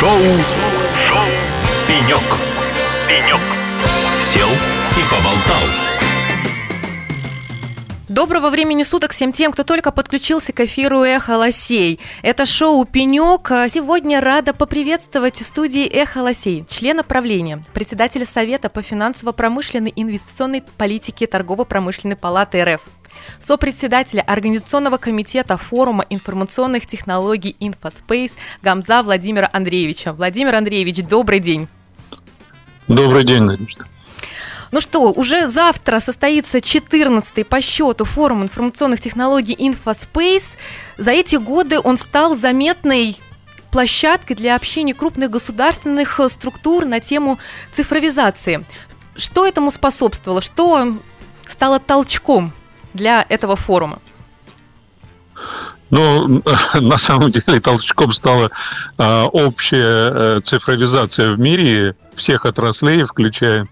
[0.00, 1.26] Шоу, Шоу.
[1.86, 2.22] «Пенек».
[3.06, 3.40] «Пенек».
[4.18, 5.60] Сел и поболтал.
[8.08, 12.00] Доброго времени суток всем тем, кто только подключился к эфиру «Эхо Лосей».
[12.22, 13.48] Это шоу «Пенек».
[13.70, 21.26] Сегодня рада поприветствовать в студии «Эхо Лосей» члена правления, председателя Совета по финансово-промышленной инвестиционной политике
[21.26, 22.80] Торгово-промышленной палаты РФ,
[23.38, 28.32] сопредседателя Организационного комитета форума информационных технологий «Инфоспейс»
[28.62, 30.12] Гамза Владимира Андреевича.
[30.12, 31.68] Владимир Андреевич, добрый день.
[32.88, 33.86] Добрый день, Надежда.
[34.72, 40.56] Ну что, уже завтра состоится 14-й по счету форум информационных технологий InfoSpace.
[40.96, 43.16] За эти годы он стал заметной
[43.72, 47.38] площадкой для общения крупных государственных структур на тему
[47.72, 48.64] цифровизации.
[49.16, 50.40] Что этому способствовало?
[50.40, 50.96] Что
[51.48, 52.52] стало толчком
[52.94, 54.00] для этого форума?
[55.90, 56.42] Ну,
[56.80, 58.50] на самом деле толчком стала
[58.96, 63.66] а, общая э, цифровизация в мире всех отраслей, включая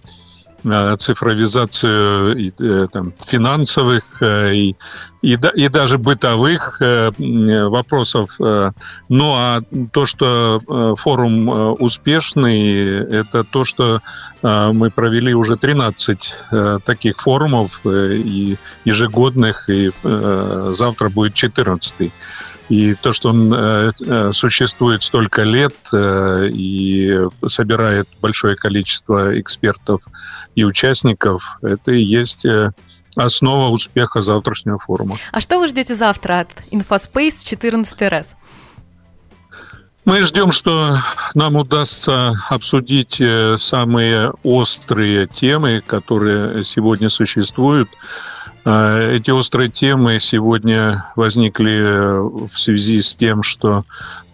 [0.98, 4.76] цифровизацию и, э, там, финансовых э, и,
[5.22, 8.36] и, и даже бытовых вопросов.
[9.08, 11.48] Ну а то, что форум
[11.80, 12.84] успешный,
[13.20, 14.00] это то, что
[14.42, 16.34] мы провели уже 13
[16.84, 22.12] таких форумов и ежегодных, и завтра будет 14.
[22.68, 30.02] И то, что он э, э, существует столько лет э, и собирает большое количество экспертов
[30.54, 32.46] и участников, это и есть
[33.16, 35.16] основа успеха завтрашнего форума.
[35.32, 38.28] А что вы ждете завтра от InfoSpace в 14 раз?
[40.04, 40.96] Мы ждем, что
[41.34, 43.20] нам удастся обсудить
[43.60, 47.90] самые острые темы, которые сегодня существуют
[48.64, 53.84] эти острые темы сегодня возникли в связи с тем, что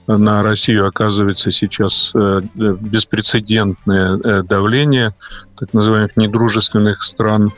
[0.07, 5.15] на Россию оказывается сейчас э, беспрецедентное э, давление
[5.59, 7.53] так называемых недружественных стран,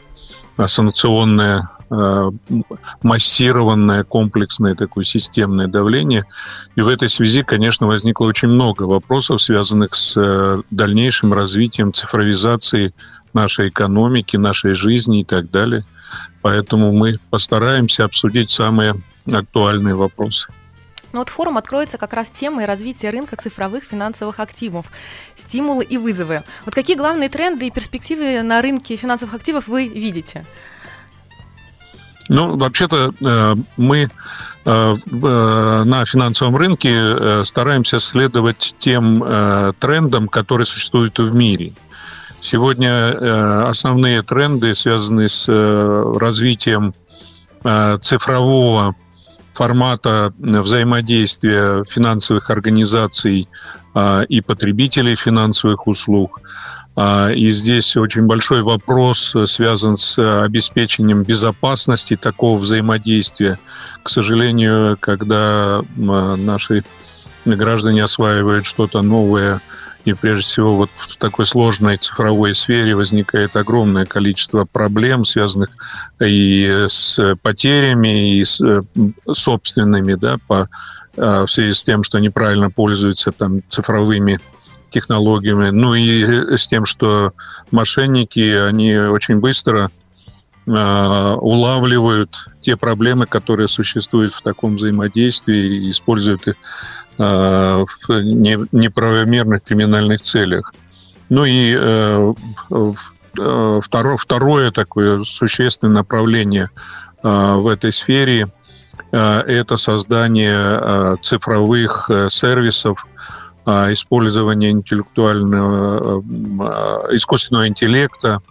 [0.56, 2.31] а санкционное э,
[3.03, 6.25] массированное, комплексное такое системное давление.
[6.76, 12.94] И в этой связи, конечно, возникло очень много вопросов, связанных с дальнейшим развитием цифровизации
[13.32, 15.84] нашей экономики, нашей жизни и так далее–
[16.43, 18.94] Поэтому мы постараемся обсудить самые
[19.31, 20.49] актуальные вопросы.
[21.12, 24.87] Ну вот форум откроется как раз темой развития рынка цифровых финансовых активов,
[25.34, 26.43] стимулы и вызовы.
[26.65, 30.44] Вот какие главные тренды и перспективы на рынке финансовых активов вы видите?
[32.28, 34.09] Ну, вообще-то э, мы э,
[34.65, 39.25] э, на финансовом рынке стараемся следовать тем
[39.78, 41.73] трендам, которые существуют в мире.
[42.48, 46.94] Сегодня э, основные тренды связаны с э, развитием
[47.64, 48.94] э, цифрового
[49.52, 53.48] формата взаимодействия финансовых организаций
[54.28, 56.42] и потребителей финансовых услуг.
[57.34, 63.58] И здесь очень большой вопрос связан с обеспечением безопасности такого взаимодействия.
[64.02, 66.84] К сожалению, когда наши
[67.46, 69.62] граждане осваивают что-то новое,
[70.06, 75.71] и прежде всего вот в такой сложной цифровой сфере возникает огромное количество проблем, связанных
[76.21, 78.83] и с потерями, и с э,
[79.33, 80.69] собственными, да, по,
[81.17, 84.39] э, в связи с тем, что неправильно пользуются там цифровыми
[84.91, 87.33] технологиями, ну и с тем, что
[87.73, 89.91] мошенники, они очень быстро
[90.69, 92.31] э, улавливают
[92.61, 100.72] те проблемы, которые существуют в таком взаимодействии, и используют их Э, в неправомерных криминальных целях.
[101.28, 102.34] Ну и э,
[102.71, 106.71] э, второе, второе такое существенное направление
[107.22, 108.49] в этой сфере–
[109.10, 113.06] это создание цифровых сервисов,
[113.66, 116.21] использование интеллектуального,
[117.15, 118.43] искусственного интеллекта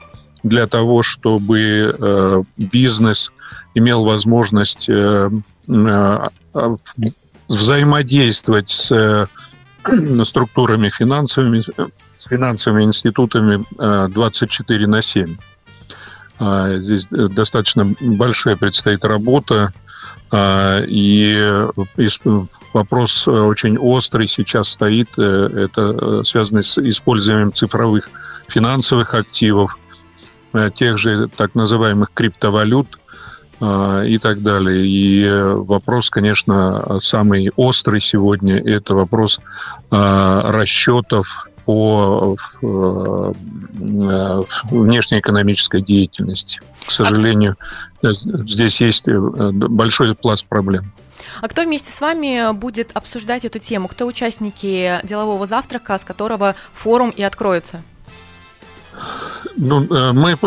[0.43, 3.31] для того, чтобы бизнес
[3.75, 4.89] имел возможность
[7.47, 9.27] взаимодействовать с э,
[10.25, 11.63] структурами финансовыми,
[12.15, 13.63] с финансовыми институтами
[14.07, 15.37] 24 э, на 7.
[16.37, 19.73] А, здесь э, достаточно большая предстоит работа,
[20.31, 21.67] а, и
[22.73, 25.17] вопрос очень острый сейчас стоит.
[25.17, 28.09] Это связано с использованием цифровых
[28.47, 29.77] финансовых активов,
[30.73, 32.99] тех же так называемых криптовалют–
[34.05, 34.85] и так далее.
[34.87, 39.39] И э, вопрос, конечно, самый острый сегодня– это вопрос
[39.91, 43.31] а, расчетов по э,
[44.69, 46.61] внешнеэкономической деятельности.
[46.85, 47.57] К сожалению,
[48.03, 50.91] здесь есть э, большой пласт проблем.
[51.41, 53.87] А кто вместе с вами будет обсуждать эту тему?
[53.87, 57.81] Кто участники делового завтрака, с которого форум и откроется?
[59.57, 60.37] Ну, э, мы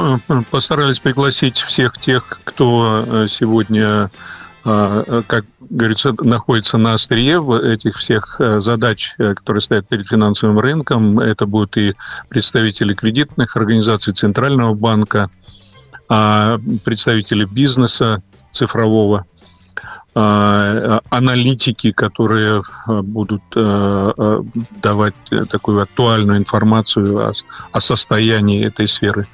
[0.50, 4.10] постарались пригласить всех тех, кто э, сегодня,
[4.64, 7.40] э, как говорится, находится на острие
[7.72, 11.18] этих всех задач, которые стоят перед финансовым рынком.
[11.18, 11.94] Это будут и
[12.28, 15.30] представители кредитных организаций Центрального банка,
[16.08, 19.26] а представители бизнеса цифрового–
[20.18, 24.42] аналитики, которые а, будут а,
[24.82, 25.14] давать
[25.50, 27.32] такую актуальную информацию о,
[27.72, 29.26] о состоянии этой сферы.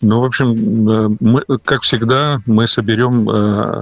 [0.00, 3.28] Ну, в общем, мы, как всегда, мы соберем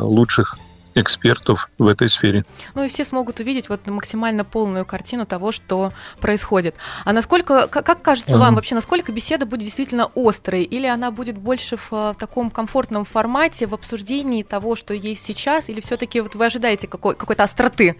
[0.04, 0.56] лучших
[0.94, 2.44] экспертов в этой сфере.
[2.75, 6.76] Ну и все смогут увидеть вот максимально полную картину того, что происходит.
[7.04, 11.76] А насколько, как, кажется вам вообще, насколько беседа будет действительно острой, или она будет больше
[11.76, 16.46] в, в таком комфортном формате, в обсуждении того, что есть сейчас, или все-таки вот вы
[16.46, 17.96] ожидаете какой, какой-то остроты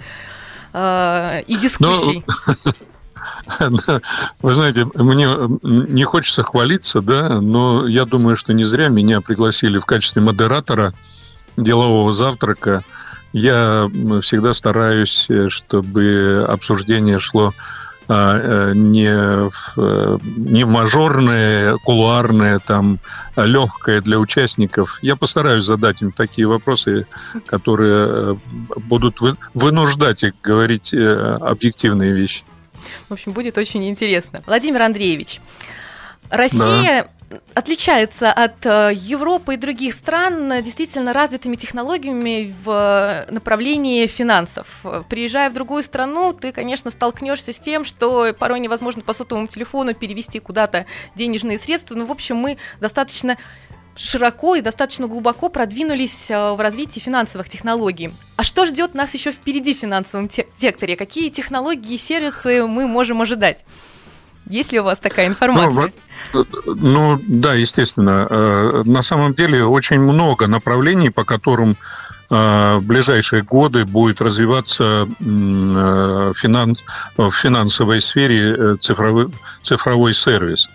[0.73, 2.25] э, и дискуссий?
[3.61, 3.79] Ну...
[4.41, 5.29] Вы знаете, мне
[5.63, 10.95] не хочется хвалиться, да, но я думаю, что не зря меня пригласили в качестве модератора
[11.57, 12.85] делового завтрака
[13.33, 13.89] я
[14.23, 17.53] всегда стараюсь, э, чтобы обсуждение шло
[18.13, 22.99] а, э, не в, э, не мажорное, кулуарное, там,
[23.37, 24.99] а легкое для участников.
[25.01, 27.07] Я постараюсь задать им такие вопросы,
[27.47, 28.41] которые
[28.89, 29.21] будут
[29.55, 32.43] вынуждать их говорить объективные вещи.
[33.09, 34.43] В общем, будет очень интересно.
[34.45, 35.41] Владимир Андреевич,
[36.31, 37.20] Россия да
[37.55, 44.85] отличается от э, Европы и других стран действительно развитыми технологиями в направлении финансов.
[45.09, 49.95] Приезжая в другую страну, ты, конечно, столкнешься с тем, что порой невозможно по сотовому телефону
[49.95, 51.95] перевести куда-то денежные средства.
[51.95, 53.37] Но, ну, в общем, мы достаточно
[53.97, 58.13] широко и достаточно глубоко продвинулись э, в развитии финансовых технологий.
[58.37, 60.97] А что ждет нас еще впереди в финансовом секторе?
[60.97, 63.65] Какие технологии и сервисы мы можем ожидать?
[64.51, 65.93] Есть ли у вас такая информация?
[66.33, 68.27] Ну, ну да, естественно.
[68.29, 71.77] Э, на самом деле очень много направлений, по которым
[72.31, 76.33] э, в ближайшие годы будет развиваться э,
[77.17, 79.29] в финансовой сфере цифровой,
[79.63, 80.69] цифровой сервис.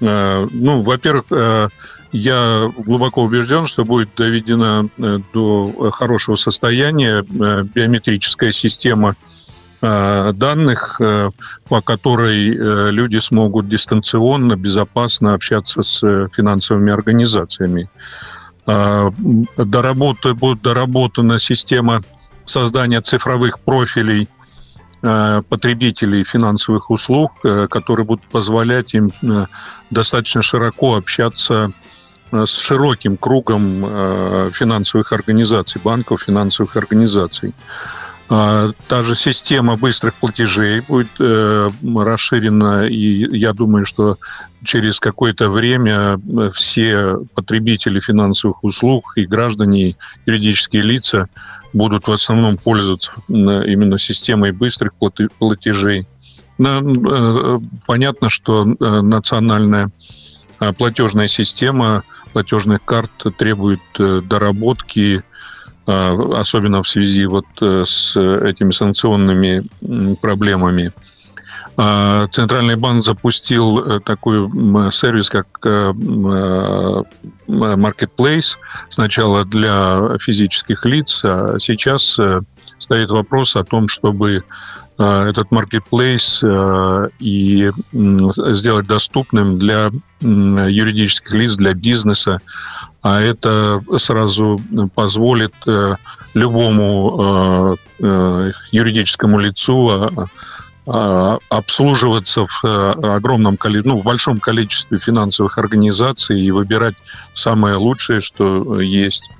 [0.00, 1.70] Ну, во-первых,
[2.12, 4.88] я глубоко убежден, что будет доведена
[5.34, 9.14] до хорошего состояния биометрическая система
[9.80, 11.30] данных, э,
[11.68, 16.00] по которой э, люди смогут дистанционно, безопасно общаться с
[16.36, 17.88] финансовыми организациями.
[18.66, 22.02] Доработа, будет доработана система
[22.44, 24.28] создания цифровых профилей
[25.00, 29.12] потребителей финансовых услуг, которые будут позволять им
[29.88, 31.72] достаточно широко общаться
[32.30, 37.54] с широким кругом финансовых организаций, банков, финансовых организаций.
[38.32, 44.18] А, та же система быстрых платежей будет э, расширена, и я думаю, что
[44.62, 49.96] через какое-то время э, все потребители финансовых услуг и граждане,
[50.26, 51.28] юридические лица
[51.72, 56.06] будут в основном пользоваться именно системой быстрых платежей.
[56.60, 59.90] Э, понятно, что национальная
[60.78, 65.24] платежная система платежных карт требует доработки
[65.86, 69.64] особенно в связи вот э, с этими санкционными
[70.20, 70.92] проблемами.
[71.76, 74.48] А, Центральный банк запустил э, такой
[74.92, 75.92] сервис, как э,
[77.48, 78.56] Marketplace,
[78.88, 82.18] сначала для физических лиц, а сейчас
[82.78, 84.44] стоит вопрос о том, чтобы
[85.00, 86.44] этот маркетплейс
[87.18, 89.90] и сделать доступным для
[90.20, 92.40] юридических лиц, для бизнеса,
[93.02, 94.60] а это сразу
[94.94, 95.94] позволит э,
[96.34, 100.28] любому э, э, юридическому лицу
[100.86, 102.64] обслуживаться в
[103.14, 106.96] огромном количестве, ну, в большом количестве финансовых организаций и выбирать
[107.32, 109.30] самое лучшее, что есть.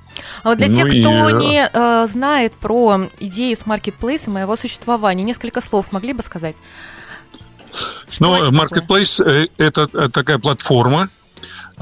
[0.43, 1.01] А вот для ну тех, и...
[1.01, 6.21] кто не э, знает про идею с маркетплейсом и его существование, несколько слов могли бы
[6.23, 6.55] сказать?
[8.09, 11.09] Что ну, Marketplace– это такая платформа,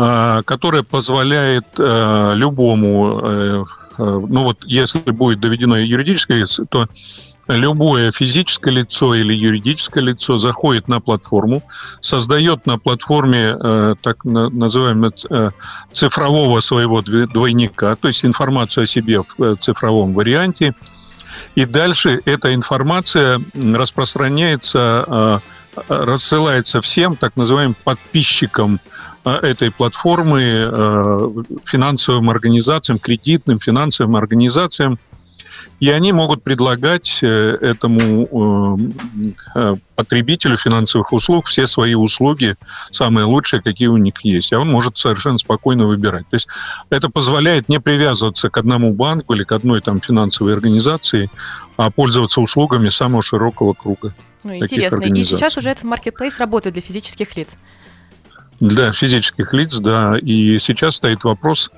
[0.02, 3.64] Э, которая позволяет э, любому, э,
[3.98, 6.88] ну вот если будет доведено юридическое лицо, то
[7.50, 11.64] любое физическое лицо или юридическое лицо заходит на платформу,
[12.00, 15.12] создает на платформе так называемого
[15.92, 20.74] цифрового своего двойника, то есть информацию о себе в цифровом варианте,
[21.56, 25.42] и дальше эта информация распространяется,
[25.88, 28.80] рассылается всем так называемым подписчикам
[29.26, 31.30] Э, этой платформы э,
[31.66, 34.98] финансовым организациям, кредитным финансовым организациям.
[35.80, 38.78] И они могут предлагать этому
[39.96, 42.56] потребителю финансовых услуг все свои услуги,
[42.92, 44.52] самые лучшие, какие у них есть.
[44.54, 46.28] А он может совершенно спокойно выбирать.
[46.30, 46.48] То есть
[46.90, 51.30] это позволяет не привязываться к одному банку или к одной там финансовой организации,
[51.78, 54.14] а пользоваться услугами самого широкого круга.
[54.44, 55.04] Ну, интересно.
[55.04, 57.58] И сейчас уже этот маркетплейс работает для физических лиц.
[58.60, 60.18] Для физических лиц, да.
[60.22, 61.72] И сейчас стоит вопрос,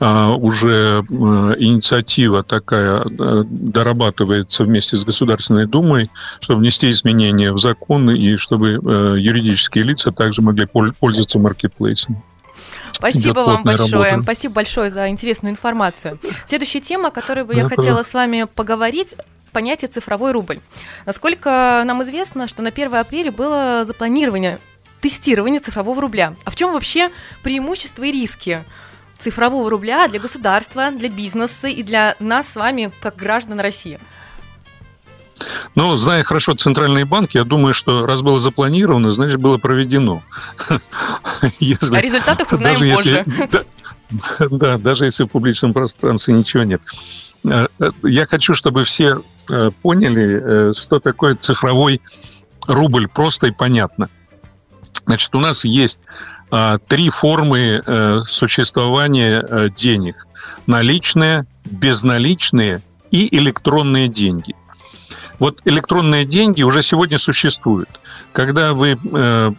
[0.00, 6.10] уже э, инициатива такая э, дорабатывается вместе с Государственной Думой,
[6.40, 12.22] чтобы внести изменения в законы и чтобы э, юридические лица также могли пользоваться маркетплейсом.
[12.92, 14.10] Спасибо вам большое.
[14.10, 14.22] Работа.
[14.22, 16.18] Спасибо большое за интересную информацию.
[16.46, 19.14] Следующая тема, о которой бы я хотела с вами поговорить,
[19.52, 20.60] понятие цифровой рубль.
[21.06, 24.58] Насколько нам известно, что на 1 апреля было запланирование
[25.00, 26.34] тестирование цифрового рубля.
[26.44, 27.10] А в чем вообще
[27.42, 28.64] преимущества и риски
[29.24, 33.98] цифрового рубля для государства, для бизнеса и для нас с вами, как граждан России?
[35.74, 40.22] Ну, зная хорошо Центральный банк, я думаю, что раз было запланировано, значит, было проведено.
[41.58, 43.24] Если, О результатах узнаем даже позже.
[43.26, 46.80] Если, да, да, даже если в публичном пространстве ничего нет.
[47.44, 49.16] Э, э, я хочу, чтобы все
[49.50, 52.00] э, поняли, что такое цифровой
[52.66, 54.08] рубль, просто и понятно.
[55.06, 56.06] Значит, у нас есть
[56.86, 60.26] три формы э, существования э, денег.
[60.66, 62.80] Наличные, безналичные
[63.10, 64.54] и электронные деньги.
[65.38, 67.88] Вот электронные деньги уже сегодня существуют.
[68.32, 69.52] Когда вы э,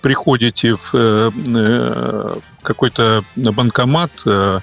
[0.00, 4.60] приходите в э, э какой-то банкомат э,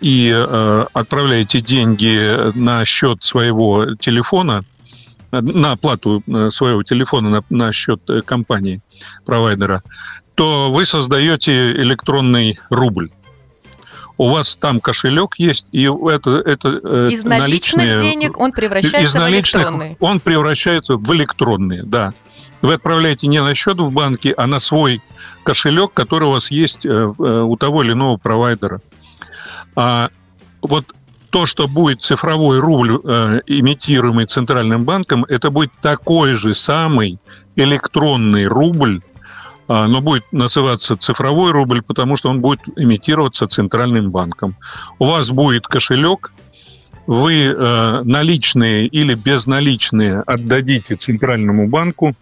[0.00, 4.62] и э, отправляете деньги на счет своего телефона,
[5.32, 8.82] на оплату своего телефона на, на счет компании,
[9.26, 9.82] провайдера,
[10.42, 13.10] то вы создаете электронный рубль.
[14.18, 19.06] У вас там кошелек есть, и это, это э, из наличных наличные, денег он превращается
[19.06, 19.96] из наличных, в электронный.
[20.00, 22.12] Он превращается в электронные, да.
[22.60, 25.00] Вы отправляете не на счет в банке, а на свой
[25.44, 28.80] кошелек, который у вас есть э, э, у того или иного провайдера.
[29.76, 30.08] А
[30.60, 30.86] вот
[31.30, 37.20] то, что будет цифровой рубль, э, имитируемый Центральным банком, это будет такой же самый
[37.54, 39.02] электронный рубль,
[39.86, 44.54] но будет называться цифровой рубль, потому что он будет имитироваться центральным банком.
[44.98, 46.32] У вас будет кошелек,
[47.06, 52.14] вы э, наличные или безналичные отдадите центральному банку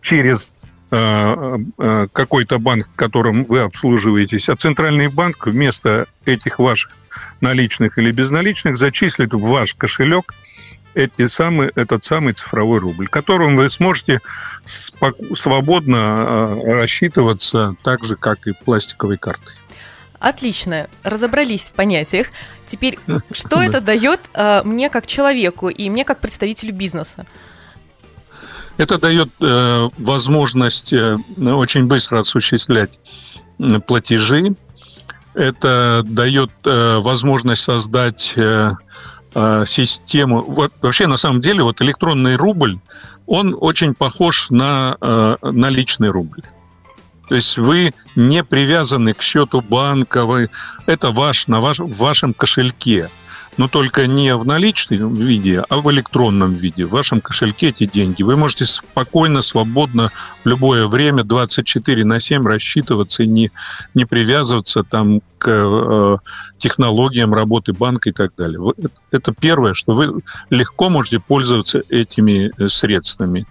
[0.00, 0.52] через
[0.90, 6.92] э, э, какой-то банк, которым вы обслуживаетесь, а центральный банк вместо этих ваших
[7.40, 10.34] наличных или безналичных зачислит в ваш кошелек–
[10.96, 14.20] эти самые, этот самый цифровой рубль, которым вы сможете
[14.64, 19.52] свободно а, рассчитываться так же, как и пластиковой картой.
[20.18, 22.28] Отлично, разобрались в понятиях.
[22.66, 22.98] Теперь,
[23.30, 27.26] что это дает э, мне как человеку и мне как представителю бизнеса?
[28.78, 32.98] Это дает э, возможность э, очень быстро осуществлять
[33.86, 34.54] платежи.
[35.34, 39.15] Это дает э, возможность создать э, Э,
[39.68, 40.42] систему.
[40.42, 42.78] Вот, вообще, на самом деле, вот электронный рубль,
[43.26, 46.42] он очень похож на э, наличный рубль.
[47.28, 50.48] То есть вы не привязаны к счету банка, вы,
[50.86, 53.10] это ваш, на ваш, в вашем кошельке
[53.56, 56.84] но только не в наличном виде, а в электронном виде.
[56.84, 58.22] В вашем кошельке эти деньги.
[58.22, 60.10] Вы можете спокойно, свободно
[60.44, 63.50] в любое время 24 на 7 рассчитываться и не,
[63.94, 66.16] не привязываться там к э,
[66.58, 68.60] технологиям работы банка и так далее.
[69.10, 70.20] Это первое, что вы
[70.50, 73.46] легко можете пользоваться этими э, средствами.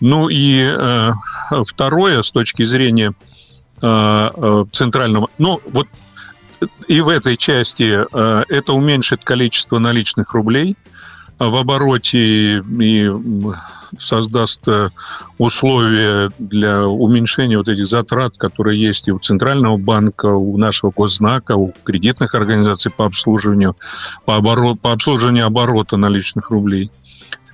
[0.00, 1.12] Ну и э,
[1.64, 3.12] второе, с точки зрения
[3.80, 5.28] э, э центрального...
[5.38, 5.86] Ну, вот
[6.88, 10.76] и в этой части э, это уменьшит количество наличных рублей
[11.38, 13.10] в обороте и
[13.98, 14.88] создаст э,
[15.38, 21.56] условия для уменьшения вот этих затрат, которые есть и у Центрального банка, у нашего госзнака,
[21.56, 23.76] у кредитных организаций по обслуживанию,
[24.24, 26.90] по, оборот, по обслуживанию оборота наличных рублей.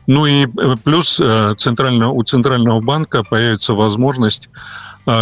[0.07, 1.21] Ну и э, плюс
[1.59, 4.49] центрального, у Центрального банка появится возможность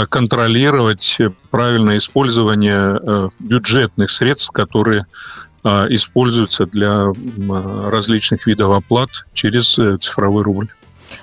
[0.09, 1.19] контролировать
[1.51, 5.07] правильное использование э, бюджетных средств, которые
[5.65, 7.13] э, используются для
[7.89, 10.69] различных видов оплат через цифровой рубль.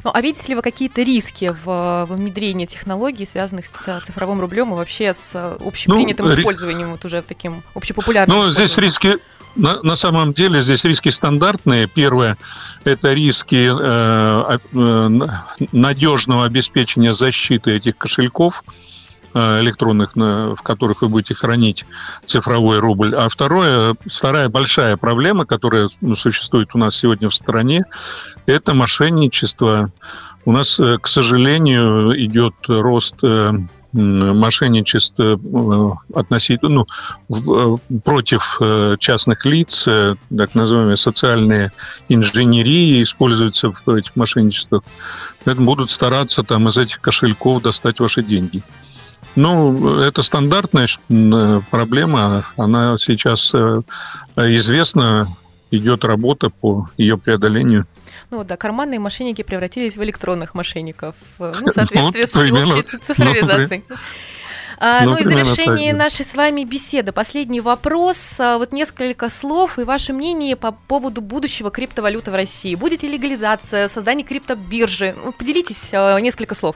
[0.04, 4.74] Ну, а видите ли вы какие-то риски в, во внедрении технологий, связанных с цифровым рублем
[4.74, 8.38] и вообще с общепринятым ну, использованием, вот уже таким общепопулярным?
[8.38, 9.18] Ну, здесь риски
[9.56, 11.88] на, на самом деле здесь риски стандартные.
[11.88, 12.38] Первое–
[12.84, 15.28] это риски э, э,
[15.72, 18.64] надежного обеспечения защиты этих кошельков.
[19.36, 21.86] электронных, в которых вы будете хранить
[22.26, 23.16] цифровой рубль.
[23.16, 27.84] А второе, вторая большая проблема, которая ну, существует у нас сегодня в стране,
[28.46, 29.92] это мошенничество.
[30.46, 33.16] У нас, к сожалению, идет рост
[33.94, 36.86] мошенничество э, относительно,
[37.30, 39.88] ну, э, против э, частных лиц,
[40.36, 41.72] так называемые социальные
[42.10, 44.84] инженерии используются в этих мошенничествах.
[45.46, 48.64] Поэтому будут стараться там из этих кошельков достать ваши деньги.
[49.36, 50.88] Ну, это стандартная
[51.72, 53.54] проблема, она сейчас
[54.36, 55.28] известна,
[55.78, 57.86] идет работа по ее преодолению.
[58.32, 63.84] Ну да, карманные мошенники превратились в электронных мошенников, э, ну, в соответствии с всеобщей цифровизацией.
[64.80, 68.36] А, ну, ну и так, нашей с вами беседы последний вопрос.
[68.40, 72.76] А, вот несколько слов и ваше мнение по поводу будущего криптовалюты в России.
[72.76, 75.16] Будет ли легализация, создание криптобиржи?
[75.24, 76.76] Ну, поделитесь а, несколько слов.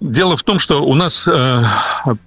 [0.00, 1.62] Дело в том, что у нас э,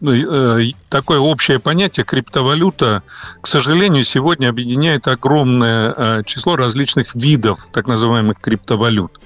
[0.01, 3.03] э, такое общее понятие криптовалюта,
[3.41, 9.19] к сожалению, сегодня объединяет огромное э, число различных видов так называемых криптовалют.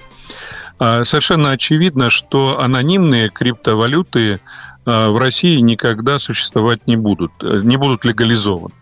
[0.78, 4.38] Э, совершенно очевидно, что анонимные криптовалюты
[4.86, 8.74] э, в России никогда существовать не будут, э, не будут легализованы.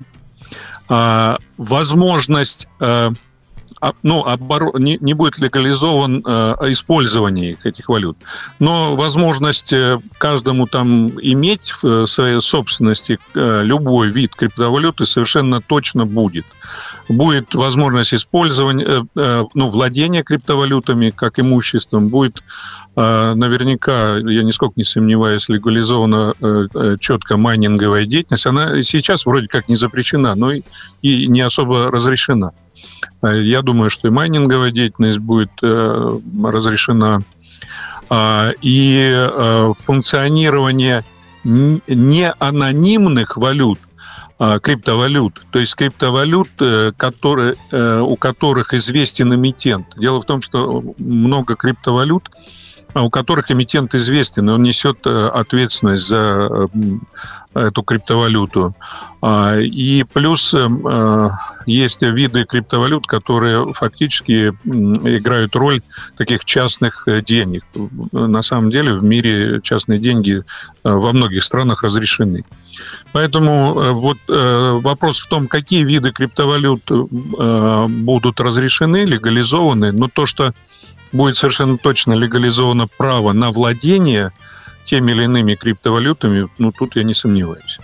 [0.90, 3.11] Э, возможность э,
[4.02, 4.78] ну, обор...
[4.78, 8.16] не, не будет легализован э, использование этих валют.
[8.58, 15.60] Но возможность э, каждому там иметь в э, своей собственности э, любой вид криптовалюты совершенно
[15.60, 16.44] точно будет.
[17.11, 22.45] Будет возможность использования, э, э, ну, владения криптовалютами как имуществом, будет
[22.95, 26.35] э, наверняка, я нисколько не сомневаюсь, легализована
[27.00, 28.47] четко майнинговая деятельность.
[28.47, 30.62] Она сейчас вроде как не запрещена, но и,
[31.02, 32.52] не особо разрешена.
[33.23, 37.23] Я думаю, что и майнинговая деятельность будет разрешена.
[38.09, 39.29] А, и
[39.85, 41.05] функционирование
[41.45, 43.81] не анонимных валют,
[44.62, 46.49] криптовалют, то есть криптовалют,
[46.97, 47.54] которые,
[48.02, 49.87] у которых известен эмитент.
[49.97, 52.40] Дело в том, что много криптовалют а
[52.94, 56.68] у которых эмитент известен, и он несет э, ответственность за
[57.53, 58.74] эту криптовалюту.
[59.22, 61.31] А, и плюс э,
[61.66, 65.83] есть виды криптовалют, которые фактически играют роль
[66.16, 67.64] таких частных э, денег.
[68.12, 70.44] На самом деле в мире частные деньги
[70.85, 72.44] во многих странах разрешены.
[73.12, 80.55] Поэтому вот вопрос в том, какие виды криптовалют будут разрешены, легализованы, но то, что
[81.12, 84.33] будет совершенно точно легализовано право на владение
[84.85, 87.79] теми или иными криптовалютами, ну, тут я не сомневаюсь.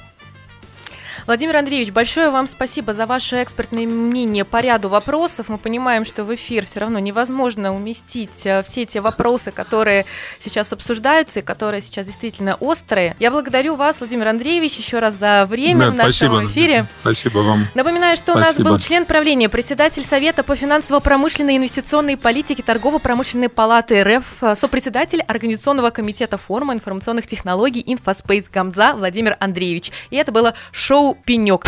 [1.27, 5.49] Владимир Андреевич, большое вам спасибо за ваше экспертное мнение по ряду вопросов.
[5.49, 10.07] Мы понимаем, что в эфир все равно невозможно уместить э, все те вопросы, которые
[10.39, 13.17] сейчас обсуждаются и которые сейчас действительно острые.
[13.19, 16.47] Я благодарю вас, Владимир Андреевич, еще раз за время да, в нашем спасибо.
[16.47, 16.87] эфире.
[17.01, 17.67] Спасибо вам.
[17.75, 18.39] Напоминаю, что спасибо.
[18.39, 24.25] у нас был член правления, председатель Совета по финансово-промышленной и инвестиционной политике Торгово-промышленной палаты РФ,
[24.43, 29.91] э, сопредседатель Организационного комитета форума информационных технологий Инфоспейс Гамза Владимир Андреевич.
[30.11, 31.65] И это было шоу шоу «Пенек».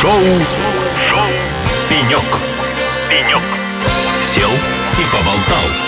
[0.00, 0.12] Шоу,
[1.08, 1.28] шоу
[1.88, 2.40] «Пенек».
[3.08, 3.42] «Пенек».
[4.20, 5.83] Сел и поболтал.